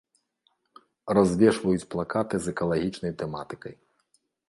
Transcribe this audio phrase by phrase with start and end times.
[1.17, 3.73] Развешваюць плакаты з экалагічнай тэматыкай.